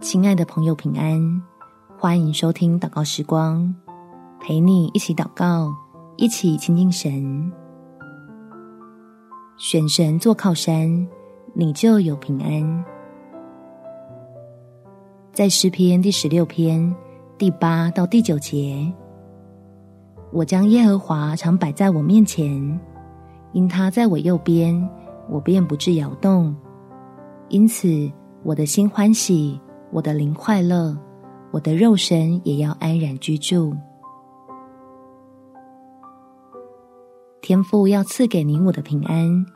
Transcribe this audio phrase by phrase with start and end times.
[0.00, 1.42] 亲爱的朋友，平安！
[1.98, 3.74] 欢迎收听祷告时光，
[4.40, 5.74] 陪你一起祷告，
[6.16, 7.52] 一起亲近神，
[9.56, 11.06] 选神做靠山，
[11.52, 12.84] 你就有平安。
[15.32, 16.94] 在诗篇第十六篇
[17.36, 18.90] 第八到第九节，
[20.32, 22.80] 我将耶和华常摆在我面前，
[23.52, 24.88] 因他在我右边，
[25.28, 26.54] 我便不致摇动。
[27.48, 28.08] 因此，
[28.44, 29.60] 我的心欢喜。
[29.90, 30.96] 我的灵快乐，
[31.50, 33.74] 我的肉身也要安然居住。
[37.40, 39.46] 天父要赐给你我的平安，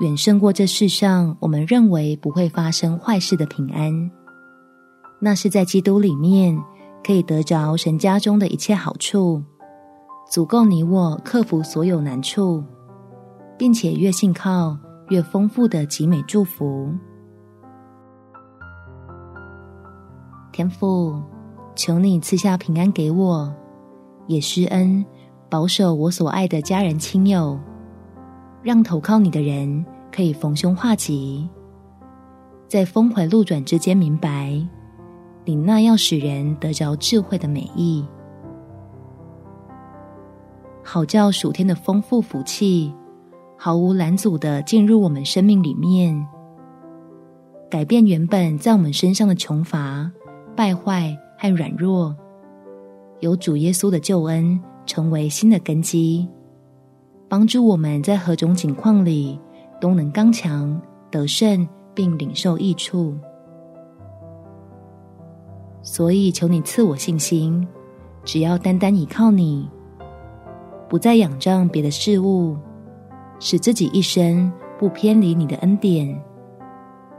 [0.00, 4.10] 远胜过这世上我们认为不会发生坏事的平安。
[5.18, 6.58] 那是在基督里面
[7.02, 9.42] 可以得着神家中的一切好处，
[10.30, 12.62] 足够你我克服所有难处，
[13.56, 14.76] 并且越信靠
[15.08, 16.92] 越丰富的极美祝福。
[20.52, 21.20] 天父，
[21.74, 23.52] 求你赐下平安给我，
[24.26, 25.04] 也施恩
[25.48, 27.58] 保守我所爱的家人亲友，
[28.62, 31.48] 让投靠你的人可以逢凶化吉，
[32.68, 34.60] 在峰回路转之间明白
[35.44, 38.04] 你那要使人得着智慧的美意，
[40.82, 42.92] 好叫暑天的丰富福气
[43.56, 46.26] 毫无拦阻的进入我们生命里面，
[47.70, 50.10] 改变原本在我们身上的穷乏。
[50.60, 52.14] 败坏和软弱，
[53.20, 56.28] 有主耶稣的救恩成为新的根基，
[57.30, 59.40] 帮助我们在何种境况里
[59.80, 60.78] 都能刚强
[61.10, 63.16] 得胜，并领受益处。
[65.80, 67.66] 所以，求你赐我信心，
[68.22, 69.66] 只要单单倚靠你，
[70.90, 72.54] 不再仰仗别的事物，
[73.38, 76.22] 使自己一生不偏离你的恩典，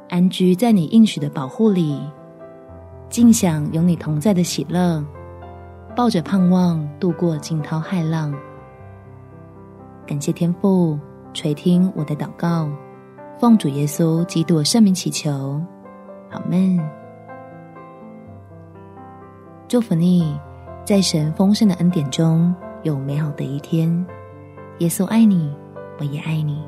[0.09, 1.99] 安居在你应许的保护里。
[3.11, 5.03] 尽享有你同在的喜乐，
[5.93, 8.33] 抱着盼望度过惊涛骇浪。
[10.07, 10.97] 感谢天父
[11.33, 12.69] 垂听我的祷告，
[13.37, 15.61] 奉主耶稣基督圣名祈求，
[16.29, 16.79] 阿们。
[19.67, 20.39] 祝福你，
[20.85, 24.05] 在神丰盛的恩典中有美好的一天。
[24.79, 25.53] 耶稣爱你，
[25.99, 26.63] 我也爱你。